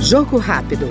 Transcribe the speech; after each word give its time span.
Jogo 0.00 0.38
rápido. 0.38 0.88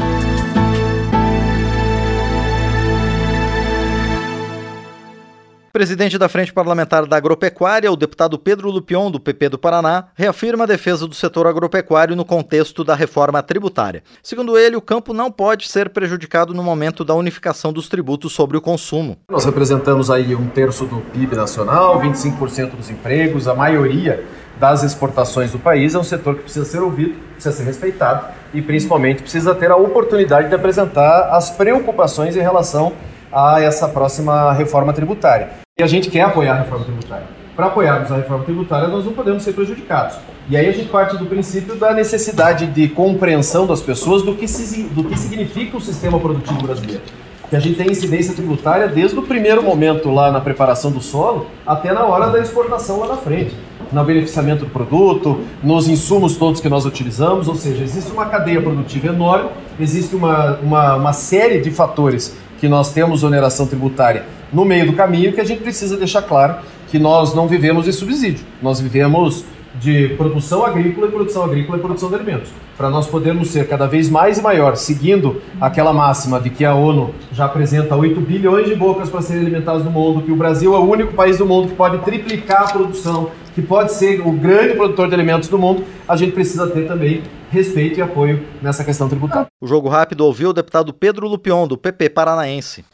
Presidente 5.77 6.17
da 6.17 6.27
Frente 6.27 6.51
Parlamentar 6.51 7.05
da 7.05 7.17
Agropecuária, 7.17 7.91
o 7.91 7.95
deputado 7.95 8.39
Pedro 8.39 8.71
Lupion, 8.71 9.11
do 9.11 9.19
PP 9.19 9.49
do 9.49 9.59
Paraná, 9.59 10.05
reafirma 10.15 10.63
a 10.63 10.67
defesa 10.67 11.07
do 11.07 11.13
setor 11.13 11.45
agropecuário 11.45 12.15
no 12.15 12.25
contexto 12.25 12.83
da 12.83 12.95
reforma 12.95 13.43
tributária. 13.43 14.01
Segundo 14.23 14.57
ele, 14.57 14.75
o 14.75 14.81
campo 14.81 15.13
não 15.13 15.31
pode 15.31 15.69
ser 15.69 15.89
prejudicado 15.89 16.51
no 16.51 16.63
momento 16.63 17.05
da 17.05 17.13
unificação 17.13 17.71
dos 17.71 17.87
tributos 17.87 18.33
sobre 18.33 18.57
o 18.57 18.61
consumo. 18.61 19.19
Nós 19.29 19.45
representamos 19.45 20.09
aí 20.09 20.33
um 20.33 20.47
terço 20.47 20.83
do 20.83 20.97
PIB 21.13 21.35
nacional, 21.35 22.01
25% 22.01 22.71
dos 22.71 22.89
empregos, 22.89 23.47
a 23.47 23.53
maioria 23.53 24.25
das 24.59 24.81
exportações 24.81 25.51
do 25.51 25.59
país. 25.59 25.93
É 25.93 25.99
um 25.99 26.03
setor 26.03 26.37
que 26.37 26.41
precisa 26.41 26.65
ser 26.65 26.79
ouvido, 26.79 27.19
precisa 27.33 27.55
ser 27.55 27.65
respeitado 27.65 28.33
e 28.51 28.63
principalmente 28.63 29.21
precisa 29.21 29.53
ter 29.53 29.69
a 29.69 29.75
oportunidade 29.75 30.49
de 30.49 30.55
apresentar 30.55 31.29
as 31.35 31.51
preocupações 31.51 32.35
em 32.35 32.41
relação 32.41 32.93
a 33.31 33.61
essa 33.61 33.87
próxima 33.87 34.51
reforma 34.53 34.91
tributária. 34.91 35.66
E 35.79 35.83
a 35.83 35.85
gente 35.85 36.09
quer 36.09 36.21
apoiar 36.21 36.55
a 36.55 36.57
reforma 36.63 36.85
tributária. 36.85 37.27
Para 37.55 37.67
apoiarmos 37.67 38.11
a 38.11 38.15
reforma 38.15 38.43
tributária, 38.43 38.87
nós 38.87 39.05
não 39.05 39.13
podemos 39.13 39.43
ser 39.43 39.53
prejudicados. 39.53 40.17
E 40.49 40.57
aí 40.57 40.67
a 40.67 40.71
gente 40.71 40.89
parte 40.89 41.15
do 41.17 41.27
princípio 41.27 41.75
da 41.75 41.93
necessidade 41.93 42.65
de 42.65 42.87
compreensão 42.87 43.67
das 43.67 43.79
pessoas 43.79 44.23
do 44.23 44.33
que, 44.33 44.47
se, 44.47 44.85
do 44.85 45.03
que 45.03 45.15
significa 45.15 45.77
o 45.77 45.79
sistema 45.79 46.19
produtivo 46.19 46.63
brasileiro. 46.63 47.03
Que 47.49 47.55
a 47.55 47.59
gente 47.59 47.77
tem 47.77 47.89
incidência 47.89 48.33
tributária 48.33 48.87
desde 48.87 49.17
o 49.17 49.21
primeiro 49.21 49.63
momento 49.63 50.11
lá 50.11 50.31
na 50.31 50.41
preparação 50.41 50.91
do 50.91 51.01
solo 51.01 51.47
até 51.65 51.93
na 51.93 52.03
hora 52.03 52.29
da 52.29 52.39
exportação 52.39 52.99
lá 52.99 53.07
na 53.07 53.17
frente. 53.17 53.55
No 53.91 54.03
beneficiamento 54.03 54.65
do 54.65 54.71
produto, 54.71 55.39
nos 55.63 55.87
insumos 55.87 56.35
todos 56.35 56.59
que 56.59 56.67
nós 56.67 56.85
utilizamos, 56.85 57.47
ou 57.47 57.55
seja, 57.55 57.83
existe 57.83 58.11
uma 58.11 58.25
cadeia 58.25 58.61
produtiva 58.61 59.07
enorme, 59.07 59.49
existe 59.79 60.13
uma, 60.13 60.57
uma, 60.57 60.95
uma 60.95 61.13
série 61.13 61.61
de 61.61 61.71
fatores 61.71 62.35
que 62.59 62.67
nós 62.67 62.91
temos 62.91 63.23
oneração 63.23 63.65
tributária 63.65 64.25
no 64.51 64.65
meio 64.65 64.87
do 64.87 64.93
caminho 64.93 65.33
que 65.33 65.41
a 65.41 65.43
gente 65.43 65.61
precisa 65.61 65.97
deixar 65.97 66.21
claro 66.21 66.55
que 66.89 66.97
nós 66.97 67.33
não 67.33 67.47
vivemos 67.47 67.85
de 67.85 67.93
subsídio, 67.93 68.45
nós 68.61 68.79
vivemos 68.79 69.43
de 69.75 70.09
produção 70.17 70.65
agrícola 70.65 71.07
e 71.07 71.11
produção 71.11 71.43
agrícola 71.43 71.77
e 71.77 71.81
produção 71.81 72.09
de 72.09 72.15
alimentos. 72.15 72.49
Para 72.77 72.89
nós 72.89 73.07
podermos 73.07 73.49
ser 73.49 73.67
cada 73.67 73.87
vez 73.87 74.09
mais 74.09 74.37
e 74.37 74.41
maior, 74.41 74.75
seguindo 74.75 75.41
aquela 75.59 75.93
máxima 75.93 76.39
de 76.39 76.49
que 76.49 76.63
a 76.63 76.73
ONU 76.73 77.13
já 77.31 77.45
apresenta 77.45 77.95
8 77.95 78.19
bilhões 78.21 78.67
de 78.67 78.75
bocas 78.75 79.09
para 79.09 79.21
serem 79.21 79.43
alimentadas 79.43 79.83
no 79.83 79.91
mundo, 79.91 80.21
que 80.21 80.31
o 80.31 80.35
Brasil 80.35 80.75
é 80.75 80.77
o 80.77 80.83
único 80.83 81.13
país 81.13 81.37
do 81.37 81.45
mundo 81.45 81.69
que 81.69 81.75
pode 81.75 81.97
triplicar 81.99 82.63
a 82.63 82.71
produção, 82.71 83.31
que 83.55 83.61
pode 83.61 83.93
ser 83.93 84.21
o 84.21 84.31
grande 84.31 84.75
produtor 84.75 85.07
de 85.07 85.15
alimentos 85.15 85.49
do 85.49 85.57
mundo, 85.57 85.83
a 86.07 86.15
gente 86.15 86.31
precisa 86.31 86.67
ter 86.67 86.87
também 86.87 87.23
respeito 87.49 87.99
e 87.99 88.01
apoio 88.01 88.43
nessa 88.61 88.83
questão 88.83 89.09
tributária. 89.09 89.47
O 89.59 89.67
Jogo 89.67 89.89
Rápido 89.89 90.21
ouviu 90.21 90.49
o 90.49 90.53
deputado 90.53 90.93
Pedro 90.93 91.27
Lupion, 91.27 91.67
do 91.67 91.77
PP 91.77 92.09
Paranaense. 92.09 92.85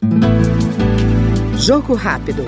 Jogo 1.56 1.94
Rápido. 1.94 2.44